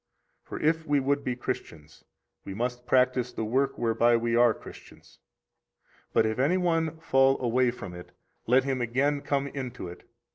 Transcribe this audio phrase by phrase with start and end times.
[0.47, 2.03] 85 For if we would be Christians,
[2.43, 5.19] we must practise the work whereby we are Christians.
[6.09, 8.11] 86 But if any one fall away from it,
[8.47, 10.09] let him again come into it.